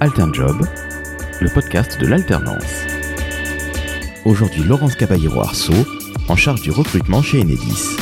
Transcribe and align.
Alternjob, 0.00 0.64
le 1.40 1.52
podcast 1.52 2.00
de 2.00 2.06
l'alternance. 2.06 2.86
Aujourd'hui, 4.24 4.62
Laurence 4.62 4.94
Caballero-Arceau, 4.94 5.72
en 6.28 6.36
charge 6.36 6.62
du 6.62 6.70
recrutement 6.70 7.20
chez 7.20 7.40
Enedis. 7.40 7.96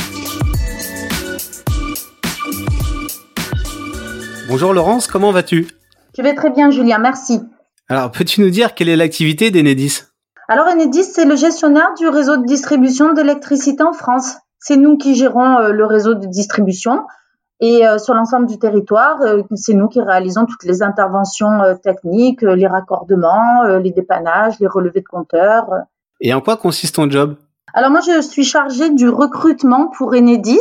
Bonjour 4.47 4.75
Laurence, 4.75 5.07
comment 5.07 5.31
vas-tu? 5.31 5.69
Je 6.15 6.21
vais 6.21 6.35
très 6.35 6.51
bien 6.51 6.69
Julien, 6.69 6.99
merci. 6.99 7.41
Alors, 7.89 8.11
peux-tu 8.11 8.41
nous 8.41 8.51
dire 8.51 8.75
quelle 8.75 8.89
est 8.89 8.95
l'activité 8.95 9.49
d'Enedis? 9.49 10.03
Alors 10.47 10.67
Enedis, 10.67 11.03
c'est 11.03 11.25
le 11.25 11.35
gestionnaire 11.35 11.95
du 11.97 12.07
réseau 12.07 12.37
de 12.37 12.45
distribution 12.45 13.13
d'électricité 13.13 13.81
en 13.81 13.93
France. 13.93 14.35
C'est 14.59 14.77
nous 14.77 14.97
qui 14.97 15.15
gérons 15.15 15.57
euh, 15.57 15.71
le 15.71 15.85
réseau 15.87 16.13
de 16.13 16.27
distribution 16.27 16.99
et 17.59 17.87
euh, 17.87 17.97
sur 17.97 18.13
l'ensemble 18.13 18.45
du 18.45 18.59
territoire, 18.59 19.19
euh, 19.21 19.41
c'est 19.55 19.73
nous 19.73 19.87
qui 19.87 19.99
réalisons 19.99 20.45
toutes 20.45 20.63
les 20.63 20.83
interventions 20.83 21.63
euh, 21.63 21.73
techniques, 21.73 22.43
les 22.43 22.67
raccordements, 22.67 23.63
les 23.63 23.91
dépannages, 23.91 24.59
les 24.59 24.67
relevés 24.67 25.01
de 25.01 25.07
compteurs. 25.07 25.67
Et 26.21 26.33
en 26.33 26.41
quoi 26.41 26.57
consiste 26.57 26.95
ton 26.95 27.09
job? 27.09 27.35
Alors 27.73 27.89
moi, 27.89 28.01
je 28.01 28.21
suis 28.21 28.43
chargée 28.43 28.89
du 28.91 29.09
recrutement 29.09 29.87
pour 29.87 30.13
Enedis 30.13 30.59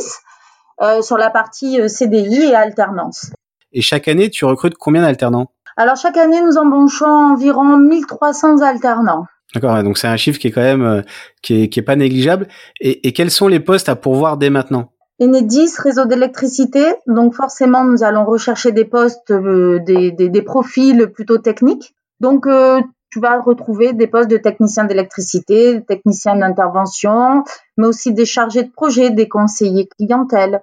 sur 1.03 1.17
la 1.17 1.31
partie 1.31 1.89
CDI 1.89 2.51
et 2.51 2.55
alternance. 2.55 3.31
Et 3.73 3.81
chaque 3.81 4.09
année, 4.09 4.29
tu 4.29 4.45
recrutes 4.45 4.75
combien 4.75 5.03
d'alternants? 5.03 5.47
Alors 5.79 5.97
chaque 5.97 6.17
année, 6.17 6.41
nous 6.43 6.59
embauchons 6.59 7.07
environ 7.07 7.79
1300 7.79 8.61
alternants. 8.61 9.27
D'accord, 9.55 9.83
donc 9.83 9.97
c'est 9.97 10.09
un 10.09 10.17
chiffre 10.17 10.39
qui 10.39 10.49
est 10.49 10.51
quand 10.51 10.61
même 10.61 11.05
qui 11.41 11.63
est, 11.63 11.69
qui 11.69 11.81
est 11.81 11.83
pas 11.83 11.97
négligeable. 11.97 12.49
Et, 12.81 13.07
et 13.07 13.13
quels 13.13 13.31
sont 13.31 13.49
les 13.49 13.61
postes 13.61 13.89
à 13.89 13.97
pourvoir 13.97 14.37
dès 14.37 14.51
maintenant? 14.51 14.91
Enedis, 15.19 15.71
réseau 15.79 16.05
d'électricité. 16.05 16.95
Donc 17.07 17.35
forcément, 17.35 17.85
nous 17.85 18.03
allons 18.03 18.25
rechercher 18.25 18.73
des 18.73 18.85
postes, 18.85 19.31
euh, 19.31 19.79
des, 19.81 20.43
profils 20.43 21.07
plutôt 21.09 21.39
techniques. 21.39 21.95
Donc 22.21 22.47
euh, 22.47 22.81
tu 23.11 23.21
vas 23.21 23.41
retrouver 23.41 23.93
des 23.95 24.07
postes 24.07 24.31
de 24.31 24.37
technicien 24.37 24.85
d'électricité, 24.85 25.83
technicien 25.89 26.37
d'intervention, 26.37 27.45
mais 27.79 27.87
aussi 27.87 28.13
des 28.13 28.27
chargés 28.27 28.65
de 28.65 28.71
projet, 28.71 29.11
des 29.11 29.29
conseillers 29.29 29.89
clientèle, 29.99 30.63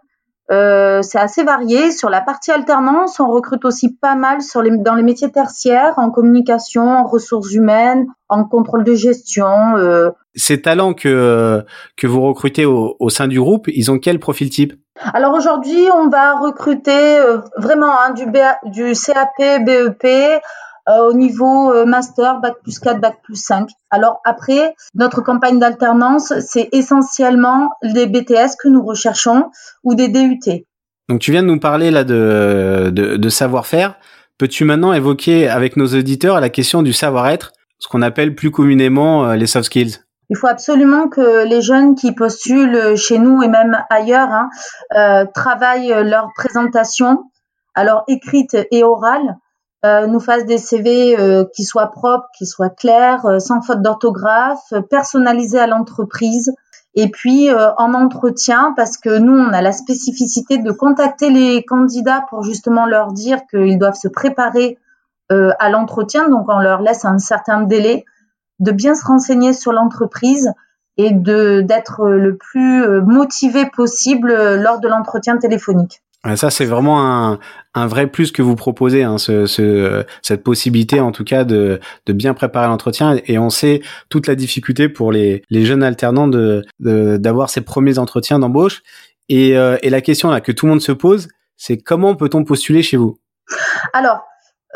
euh, 0.52 1.02
c'est 1.02 1.20
assez 1.20 1.44
varié. 1.44 1.92
Sur 1.92 2.10
la 2.10 2.22
partie 2.22 2.52
alternance, 2.52 3.20
on 3.20 3.28
recrute 3.28 3.66
aussi 3.66 3.96
pas 3.96 4.16
mal 4.16 4.42
sur 4.42 4.62
les, 4.62 4.78
dans 4.78 4.96
les 4.96 5.04
métiers 5.04 5.32
tertiaires, 5.32 5.94
en 5.98 6.12
communication, 6.12 6.84
en 6.84 7.06
ressources 7.06 7.54
humaines, 7.54 8.08
en 8.30 8.44
contrôle 8.46 8.84
de 8.84 8.94
gestion. 8.94 9.78
Euh. 9.78 10.12
Ces 10.36 10.62
talents 10.62 10.94
que 10.94 11.64
que 11.96 12.08
vous 12.08 12.22
recrutez 12.22 12.66
au, 12.66 12.96
au, 13.00 13.10
sein 13.10 13.28
du 13.28 13.40
groupe, 13.40 13.68
ils 13.68 13.92
ont 13.92 14.00
quel 14.00 14.20
profil 14.20 14.50
type? 14.50 14.74
Alors 15.14 15.34
aujourd'hui, 15.34 15.88
on 15.94 16.08
va 16.08 16.36
recruter 16.40 17.18
euh, 17.18 17.40
vraiment 17.58 17.92
hein, 17.92 18.14
du, 18.14 18.26
BA, 18.28 18.58
du 18.66 18.94
CAP, 18.94 19.66
BEP, 19.66 20.04
euh, 20.06 20.40
au 20.88 21.14
niveau 21.14 21.72
euh, 21.72 21.86
master, 21.86 22.40
bac 22.42 22.56
plus 22.62 22.80
4, 22.80 23.00
bac 23.00 23.18
plus 23.24 23.42
5. 23.42 23.70
Alors 23.90 24.20
après, 24.26 24.76
notre 24.96 25.22
campagne 25.22 25.60
d'alternance, 25.60 26.34
c'est 26.40 26.70
essentiellement 26.72 27.72
des 27.84 28.06
BTS 28.06 28.58
que 28.62 28.68
nous 28.68 28.84
recherchons 28.84 29.50
ou 29.84 29.96
des 29.96 30.10
DUT. 30.10 30.66
Donc 31.10 31.20
tu 31.20 31.32
viens 31.32 31.44
de 31.44 31.48
nous 31.48 31.60
parler 31.60 31.92
là 31.92 32.04
de, 32.04 32.92
de, 32.94 33.18
de 33.18 33.30
savoir-faire. 33.30 33.96
Peux-tu 34.38 34.66
maintenant 34.66 34.94
évoquer 34.94 35.48
avec 35.48 35.78
nos 35.78 35.88
auditeurs 35.88 36.40
la 36.40 36.50
question 36.50 36.82
du 36.82 36.92
savoir-être, 36.92 37.54
ce 37.80 37.88
qu'on 37.88 38.02
appelle 38.02 38.36
plus 38.36 38.52
communément 38.52 39.26
euh, 39.26 39.36
les 39.36 39.48
soft 39.48 39.66
skills? 39.66 40.00
Il 40.30 40.38
faut 40.38 40.48
absolument 40.48 41.10
que 41.10 41.46
les 41.48 41.62
jeunes 41.62 41.96
qui 41.96 42.14
postulent 42.14 42.96
chez 42.96 43.20
nous 43.20 43.44
et 43.44 43.48
même 43.48 43.78
ailleurs 43.90 44.30
hein, 44.32 44.50
euh, 44.96 45.26
travaillent 45.34 45.94
leur 46.04 46.30
présentation, 46.36 47.26
alors 47.76 48.04
écrite 48.08 48.58
et 48.72 48.84
orale, 48.84 49.22
euh, 49.30 49.53
nous 49.84 50.20
fassent 50.20 50.46
des 50.46 50.58
CV 50.58 51.20
euh, 51.20 51.44
qui 51.54 51.66
soient 51.66 51.92
propres, 51.92 52.28
qui 52.38 52.46
soient 52.46 52.70
clairs, 52.70 53.26
euh, 53.26 53.40
sans 53.40 53.62
faute 53.62 53.82
d'orthographe, 53.82 54.74
personnalisés 54.90 55.60
à 55.60 55.68
l'entreprise. 55.68 56.54
Et 56.96 57.10
puis 57.10 57.50
en 57.52 57.96
entretien, 57.96 58.72
parce 58.78 58.98
que 58.98 59.18
nous, 59.18 59.36
on 59.36 59.52
a 59.52 59.64
la 59.64 59.72
spécificité 59.72 60.60
de 60.60 60.72
contacter 60.72 61.32
les 61.32 61.66
candidats 61.66 62.24
pour 62.30 62.44
justement 62.44 62.86
leur 62.86 63.14
dire 63.14 63.40
qu'ils 63.50 63.80
doivent 63.80 63.98
se 64.00 64.08
préparer 64.08 64.78
à 65.30 65.70
l'entretien. 65.72 66.30
Donc 66.30 66.46
on 66.50 66.60
leur 66.60 66.84
laisse 66.84 67.04
un 67.04 67.18
certain 67.18 67.62
délai 67.62 68.06
de 68.60 68.72
bien 68.72 68.94
se 68.94 69.04
renseigner 69.08 69.54
sur 69.54 69.72
l'entreprise 69.74 70.54
et 70.98 71.10
de 71.10 71.62
d'être 71.62 72.08
le 72.10 72.38
plus 72.38 73.02
motivé 73.02 73.66
possible 73.76 74.32
lors 74.62 74.80
de 74.80 74.88
l'entretien 74.88 75.38
téléphonique. 75.38 76.03
Ça, 76.36 76.50
c'est 76.50 76.66
vraiment 76.66 77.06
un, 77.06 77.40
un, 77.74 77.88
vrai 77.88 78.08
plus 78.08 78.32
que 78.32 78.42
vous 78.42 78.56
proposez, 78.56 79.04
hein, 79.04 79.18
ce, 79.18 79.46
ce, 79.46 80.06
cette 80.22 80.42
possibilité 80.42 81.02
en 81.02 81.12
tout 81.12 81.26
cas 81.26 81.44
de, 81.44 81.82
de 82.06 82.14
bien 82.14 82.34
préparer 82.34 82.68
l'entretien. 82.68 83.20
Et 83.26 83.38
on 83.38 83.50
sait 83.50 83.82
toute 84.08 84.28
la 84.28 84.36
difficulté 84.36 84.88
pour 84.88 85.12
les, 85.12 85.44
les 85.50 85.66
jeunes 85.66 85.84
alternants 85.84 86.30
de 86.30 86.64
d'avoir 86.80 87.50
ces 87.50 87.60
premiers 87.60 88.00
entretiens 88.00 88.40
d'embauche. 88.40 88.84
Et, 89.28 89.58
euh, 89.58 89.78
et 89.82 89.90
la 89.90 90.00
question 90.00 90.32
là 90.32 90.40
que 90.40 90.54
tout 90.54 90.66
le 90.66 90.72
monde 90.72 90.82
se 90.82 90.94
pose, 90.94 91.28
c'est 91.58 91.78
comment 91.78 92.16
peut-on 92.16 92.46
postuler 92.46 92.84
chez 92.84 92.96
vous? 92.96 93.18
Alors, 93.92 94.22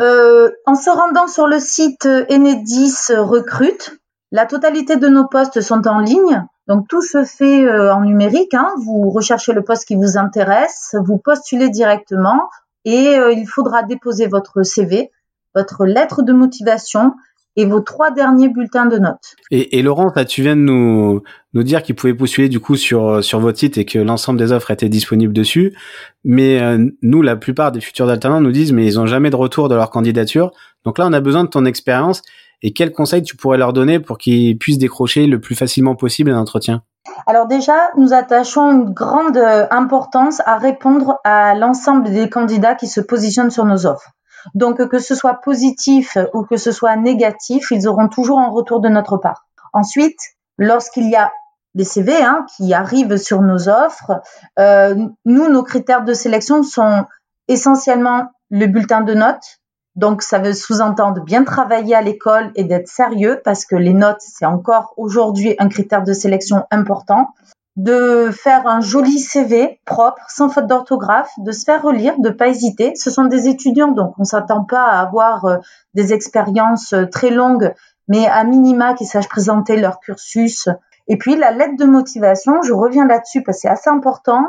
euh, 0.02 0.52
en 0.66 0.75
se 0.75 0.90
rendant 0.90 1.28
sur 1.28 1.47
le 1.47 1.59
site 1.59 2.06
Enedis 2.06 3.13
Recrute, 3.16 3.97
la 4.34 4.46
totalité 4.46 4.97
de 4.97 5.07
nos 5.07 5.28
postes 5.28 5.62
sont 5.62 5.88
en 5.88 6.00
ligne. 6.00 6.46
Donc 6.67 6.88
tout 6.88 7.01
se 7.01 7.23
fait 7.23 7.66
euh, 7.66 7.94
en 7.94 8.01
numérique. 8.01 8.53
Hein. 8.53 8.69
Vous 8.83 9.09
recherchez 9.09 9.53
le 9.53 9.63
poste 9.63 9.85
qui 9.85 9.95
vous 9.95 10.17
intéresse, 10.17 10.95
vous 11.05 11.17
postulez 11.17 11.69
directement 11.69 12.50
et 12.85 13.17
euh, 13.17 13.31
il 13.31 13.47
faudra 13.47 13.83
déposer 13.83 14.28
votre 14.28 14.63
CV, 14.63 15.11
votre 15.56 15.85
lettre 15.85 16.23
de 16.23 16.33
motivation 16.33 17.13
et 17.57 17.66
vos 17.66 17.79
trois 17.79 18.11
derniers 18.11 18.50
bulletins 18.50 18.85
de 18.85 18.97
notes. 19.00 19.35
Et, 19.50 19.79
et 19.79 19.81
Laurent, 19.81 20.11
là, 20.16 20.25
tu 20.25 20.44
viens 20.44 20.56
de 20.56 20.61
nous, 20.61 21.23
dire 21.56 21.81
qu'il 21.81 21.95
pouvait 21.95 22.13
postuler 22.13 22.50
du 22.50 22.59
coup 22.59 22.75
sur, 22.75 23.23
sur 23.23 23.39
votre 23.39 23.57
site 23.57 23.79
et 23.79 23.85
que 23.85 23.97
l'ensemble 23.97 24.38
des 24.38 24.51
offres 24.51 24.69
étaient 24.69 24.89
disponibles 24.89 25.33
dessus. 25.33 25.75
Mais 26.23 26.61
euh, 26.61 26.88
nous, 27.01 27.23
la 27.23 27.35
plupart 27.35 27.72
des 27.72 27.81
futurs 27.81 28.07
alternants 28.09 28.41
nous 28.41 28.51
disent 28.51 28.73
mais 28.73 28.85
ils 28.85 28.97
n'ont 28.97 29.07
jamais 29.07 29.31
de 29.31 29.35
retour 29.35 29.69
de 29.69 29.75
leur 29.75 29.89
candidature. 29.89 30.51
Donc 30.85 31.00
là, 31.00 31.07
on 31.07 31.13
a 31.13 31.19
besoin 31.19 31.44
de 31.45 31.50
ton 31.50 31.66
expérience 31.66 32.22
et 32.62 32.73
quels 32.73 32.91
conseils 32.91 33.23
tu 33.23 33.35
pourrais 33.35 33.57
leur 33.57 33.73
donner 33.73 34.00
pour 34.00 34.18
qu'ils 34.18 34.57
puissent 34.57 34.78
décrocher 34.78 35.28
le 35.28 35.40
plus 35.40 35.56
facilement 35.56 35.95
possible 35.95 36.31
un 36.31 36.40
entretien? 36.40 36.84
Alors 37.25 37.47
déjà, 37.47 37.90
nous 37.97 38.13
attachons 38.13 38.72
une 38.72 38.94
grande 38.94 39.38
euh, 39.38 39.68
importance 39.72 40.41
à 40.45 40.57
répondre 40.57 41.19
à 41.23 41.56
l'ensemble 41.56 42.12
des 42.12 42.29
candidats 42.29 42.75
qui 42.75 42.88
se 42.88 43.01
positionnent 43.01 43.51
sur 43.51 43.66
nos 43.66 43.85
offres. 43.85 44.12
Donc 44.56 44.85
que 44.88 45.00
ce 45.00 45.16
soit 45.16 45.35
positif 45.35 46.18
ou 46.34 46.44
que 46.44 46.57
ce 46.57 46.72
soit 46.72 46.95
négatif, 46.95 47.72
ils 47.72 47.88
auront 47.88 48.07
toujours 48.07 48.40
un 48.40 48.50
retour 48.50 48.79
de 48.79 48.89
notre 48.89 49.18
part. 49.18 49.45
Ensuite, 49.74 50.19
lorsqu'il 50.57 51.09
y 51.09 51.16
a 51.16 51.31
des 51.75 51.84
CV 51.84 52.13
hein, 52.16 52.45
qui 52.56 52.74
arrivent 52.74 53.18
sur 53.18 53.41
nos 53.41 53.69
offres, 53.69 54.22
euh, 54.59 54.95
nous, 55.25 55.50
nos 55.50 55.63
critères 55.63 56.03
de 56.03 56.13
sélection 56.13 56.63
sont 56.63 57.06
essentiellement 57.47 58.31
le 58.50 58.66
bulletin 58.68 59.01
de 59.01 59.13
notes, 59.13 59.59
donc, 59.97 60.22
ça 60.22 60.38
veut 60.38 60.53
sous-entendre 60.53 61.24
bien 61.24 61.44
travailler 61.44 61.96
à 61.96 62.03
l'école 62.03 62.52
et 62.53 62.63
d'être 62.63 62.88
sérieux 62.88 63.41
parce 63.44 63.66
que 63.66 63.75
les 63.75 63.94
notes, 63.94 64.22
c'est 64.22 64.46
encore 64.46 64.94
aujourd'hui 64.96 65.56
un 65.58 65.69
critère 65.69 66.03
de 66.03 66.13
sélection 66.13 66.66
important. 66.69 67.30
De 67.75 68.30
faire 68.31 68.68
un 68.68 68.80
joli 68.80 69.19
CV 69.19 69.81
propre, 69.86 70.22
sans 70.30 70.50
faute 70.50 70.68
d'orthographe, 70.68 71.31
de 71.40 71.52
se 71.52 71.63
faire 71.63 71.81
relire, 71.81 72.13
de 72.19 72.30
pas 72.30 72.47
hésiter. 72.47 72.94
Ce 72.96 73.09
sont 73.09 73.25
des 73.25 73.47
étudiants, 73.47 73.91
donc 73.91 74.13
on 74.19 74.24
s'attend 74.24 74.63
pas 74.63 74.84
à 74.84 75.02
avoir 75.02 75.46
euh, 75.46 75.57
des 75.94 76.13
expériences 76.13 76.94
euh, 76.94 77.06
très 77.06 77.30
longues, 77.30 77.74
mais 78.07 78.28
à 78.28 78.44
minima 78.44 78.94
qui 78.96 79.06
sachent 79.06 79.30
présenter 79.30 79.78
leur 79.78 80.00
cursus. 80.00 80.69
Et 81.07 81.18
puis 81.18 81.36
la 81.36 81.52
lettre 81.52 81.75
de 81.78 81.86
motivation, 81.86 82.62
je 82.63 82.74
reviens 82.74 83.06
là-dessus 83.06 83.44
parce 83.44 83.57
que 83.57 83.62
c'est 83.62 83.68
assez 83.68 83.91
important 83.91 84.44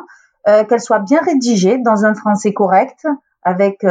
euh, 0.47 0.65
qu'elle 0.65 0.81
soit 0.81 1.01
bien 1.01 1.21
rédigée 1.21 1.79
dans 1.79 2.07
un 2.07 2.15
français 2.15 2.55
correct, 2.55 3.07
avec 3.43 3.85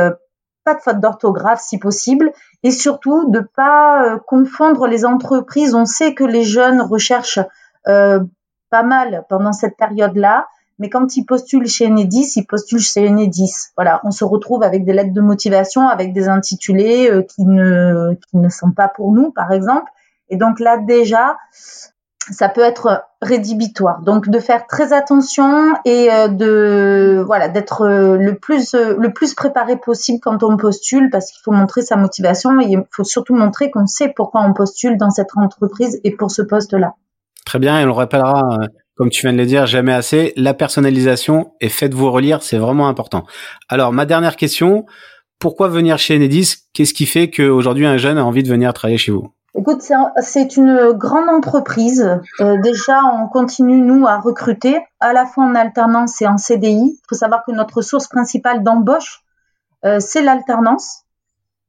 pas 0.68 0.76
de 0.76 0.82
faute 0.82 1.00
d'orthographe 1.00 1.62
si 1.62 1.78
possible, 1.78 2.34
et 2.62 2.72
surtout 2.72 3.32
de 3.32 3.40
pas 3.40 4.04
euh, 4.04 4.18
confondre 4.28 4.86
les 4.86 5.06
entreprises. 5.06 5.74
On 5.74 5.86
sait 5.86 6.14
que 6.14 6.26
les 6.26 6.44
jeunes 6.44 6.82
recherchent 6.82 7.40
euh, 7.88 8.20
pas 8.70 8.84
mal 8.84 9.24
pendant 9.30 9.54
cette 9.54 9.78
période-là, 9.78 10.46
mais 10.78 10.90
quand 10.90 11.16
ils 11.16 11.24
postulent 11.24 11.68
chez 11.68 11.88
Enedis, 11.88 12.34
ils 12.36 12.46
postulent 12.46 12.82
chez 12.82 13.08
Enedis. 13.08 13.54
Voilà, 13.78 14.02
on 14.04 14.12
se 14.12 14.26
retrouve 14.26 14.62
avec 14.62 14.84
des 14.84 14.92
lettres 14.92 15.14
de 15.14 15.22
motivation, 15.22 15.88
avec 15.88 16.12
des 16.12 16.28
intitulés 16.28 17.10
euh, 17.10 17.22
qui 17.22 17.46
ne 17.46 18.16
qui 18.28 18.36
ne 18.36 18.50
sont 18.50 18.72
pas 18.72 18.90
pour 18.90 19.14
nous, 19.14 19.32
par 19.32 19.54
exemple. 19.54 19.90
Et 20.30 20.36
donc 20.36 20.60
là 20.60 20.78
déjà, 20.78 21.38
ça 22.32 22.50
peut 22.50 22.62
être 22.62 23.04
rédhibitoire. 23.22 24.02
Donc 24.02 24.30
de 24.30 24.40
faire 24.40 24.68
très 24.68 24.94
attention 24.94 25.74
et 25.86 26.12
euh, 26.12 26.28
de 26.28 27.24
voilà 27.26 27.48
d'être 27.48 27.82
euh, 27.82 28.18
le 28.18 28.36
plus 28.36 28.74
euh, 28.74 28.96
le 28.98 29.12
plus 29.12 29.34
préparé 29.34 29.78
possible 29.78 30.20
quand 30.22 30.44
on 30.44 30.58
postule 30.58 31.10
parce 31.10 31.32
qu'il 31.32 31.42
faut 31.44 31.52
montrer 31.52 31.82
sa 31.82 31.96
motivation 31.96 32.60
et 32.62 32.66
il 32.66 32.84
faut 32.92 33.04
surtout 33.04 33.36
montrer 33.36 33.72
qu'on 33.72 33.88
sait 33.88 34.14
pourquoi 34.16 34.42
on 34.42 34.54
postule 34.54 34.98
dans 34.98 35.10
cette 35.10 35.30
entreprise 35.36 36.00
et 36.04 36.12
pour 36.12 36.32
ce 36.32 36.42
poste-là. 36.42 36.96
Très 37.46 37.60
bien, 37.60 37.80
et 37.80 37.84
on 37.84 37.88
le 37.88 37.92
rappellera 37.94 38.58
comme 38.96 39.10
tu 39.10 39.22
viens 39.22 39.32
de 39.32 39.38
le 39.38 39.46
dire 39.46 39.68
jamais 39.68 39.94
assez, 39.94 40.34
la 40.36 40.56
personnalisation 40.56 41.54
et 41.62 41.70
faites-vous 41.70 42.12
relire, 42.12 42.42
c'est 42.42 42.58
vraiment 42.58 42.90
important. 42.90 43.26
Alors 43.70 43.94
ma 43.94 44.06
dernière 44.06 44.36
question, 44.36 44.86
pourquoi 45.40 45.68
venir 45.68 46.00
chez 46.00 46.16
Enedis? 46.16 46.56
Qu'est-ce 46.74 46.96
qui 46.96 47.06
fait 47.06 47.30
qu'aujourd'hui 47.30 47.86
un 47.86 47.98
jeune 47.98 48.18
a 48.18 48.26
envie 48.26 48.42
de 48.44 48.50
venir 48.50 48.74
travailler 48.74 48.98
chez 48.98 49.12
vous? 49.12 49.32
Écoute, 49.60 49.82
c'est 50.22 50.56
une 50.56 50.92
grande 50.92 51.30
entreprise. 51.30 52.20
Euh, 52.42 52.62
déjà, 52.62 53.02
on 53.04 53.28
continue, 53.28 53.82
nous, 53.82 54.06
à 54.06 54.20
recruter, 54.20 54.80
à 55.00 55.14
la 55.14 55.26
fois 55.26 55.46
en 55.46 55.56
alternance 55.56 56.22
et 56.22 56.28
en 56.28 56.38
CDI. 56.38 57.00
Il 57.00 57.02
faut 57.10 57.16
savoir 57.16 57.44
que 57.44 57.52
notre 57.52 57.82
source 57.82 58.08
principale 58.08 58.62
d'embauche, 58.62 59.24
euh, 59.84 60.00
c'est 60.00 60.22
l'alternance. 60.22 61.06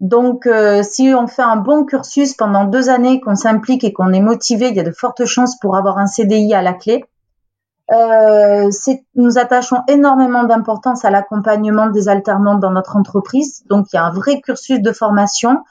Donc, 0.00 0.46
euh, 0.46 0.82
si 0.82 1.14
on 1.14 1.26
fait 1.26 1.42
un 1.42 1.56
bon 1.56 1.86
cursus 1.86 2.34
pendant 2.34 2.64
deux 2.66 2.90
années, 2.90 3.22
qu'on 3.22 3.34
s'implique 3.34 3.84
et 3.84 3.94
qu'on 3.94 4.12
est 4.12 4.20
motivé, 4.20 4.68
il 4.68 4.76
y 4.76 4.80
a 4.80 4.84
de 4.84 4.92
fortes 4.92 5.24
chances 5.24 5.58
pour 5.58 5.74
avoir 5.74 5.96
un 5.96 6.06
CDI 6.06 6.52
à 6.52 6.60
la 6.60 6.74
clé. 6.74 7.06
Euh, 7.90 8.68
nous 9.14 9.38
attachons 9.38 9.78
énormément 9.88 10.44
d'importance 10.44 11.06
à 11.06 11.10
l'accompagnement 11.10 11.86
des 11.86 12.10
alternants 12.10 12.58
dans 12.58 12.70
notre 12.70 12.96
entreprise. 12.96 13.64
Donc, 13.70 13.86
il 13.94 13.96
y 13.96 13.98
a 13.98 14.04
un 14.04 14.12
vrai 14.12 14.42
cursus 14.42 14.82
de 14.82 14.92
formation. 14.92 15.64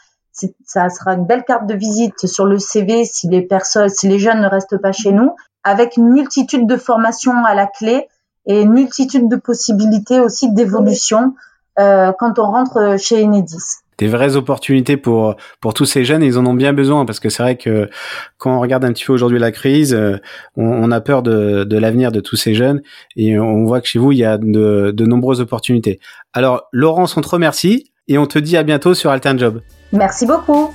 Ça 0.66 0.90
sera 0.90 1.14
une 1.14 1.26
belle 1.26 1.44
carte 1.44 1.68
de 1.68 1.74
visite 1.74 2.28
sur 2.28 2.46
le 2.46 2.60
CV 2.60 3.06
si 3.06 3.28
les 3.28 3.42
personnes, 3.42 3.90
si 3.90 4.08
les 4.08 4.20
jeunes 4.20 4.42
ne 4.42 4.48
restent 4.48 4.78
pas 4.78 4.92
chez 4.92 5.12
nous, 5.12 5.36
avec 5.64 5.98
une 5.98 6.10
multitude 6.10 6.68
de 6.68 6.78
formations 6.78 7.46
à 7.46 7.56
la 7.56 7.68
clé 7.68 8.08
et 8.46 8.62
une 8.62 8.72
multitude 8.72 9.30
de 9.30 9.36
possibilités 9.36 10.20
aussi 10.20 10.52
d'évolution 10.54 11.34
euh, 11.80 12.12
quand 12.18 12.40
on 12.40 12.46
rentre 12.46 12.96
chez 13.00 13.24
Enedis 13.24 13.82
des 13.98 14.08
vraies 14.08 14.36
opportunités 14.36 14.98
pour 14.98 15.36
pour 15.60 15.74
tous 15.74 15.86
ces 15.86 16.06
jeunes. 16.06 16.24
ils 16.24 16.38
en 16.38 16.46
ont 16.46 16.54
bien 16.54 16.74
besoin 16.74 17.06
parce 17.06 17.20
que 17.20 17.30
c'est 17.30 17.44
vrai 17.44 17.58
que 17.58 17.90
quand 18.38 18.56
on 18.56 18.60
regarde 18.60 18.86
un 18.86 18.94
petit 18.94 19.06
peu 19.06 19.14
aujourd'hui 19.14 19.40
la 19.40 19.52
crise, 19.52 19.94
euh, 19.94 20.18
on, 20.56 20.92
a 20.92 21.02
peur 21.02 21.24
de, 21.24 21.64
de 21.64 21.78
l'avenir 21.78 22.12
de 22.12 22.20
tous 22.20 22.36
ces 22.36 22.54
jeunes 22.54 22.82
et 23.16 23.40
on 23.40 23.66
voit 23.66 23.82
que 23.82 23.88
chez 23.88 24.00
vous 24.00 24.12
il 24.12 24.20
y 24.20 24.26
a 24.26 24.38
de, 24.38 24.92
de 24.92 25.06
nombreuses 25.06 25.42
opportunités. 25.42 26.00
Alors 26.34 26.68
Laurence, 26.72 27.18
on 27.18 27.22
te 27.22 27.30
remercie 27.30 27.92
et 28.08 28.18
on 28.18 28.26
te 28.26 28.40
dit 28.40 28.58
à 28.58 28.64
bientôt 28.64 28.94
sur 28.94 29.12
Altern 29.12 29.38
Job. 29.38 29.62
Merci 29.92 30.26
beaucoup. 30.26 30.74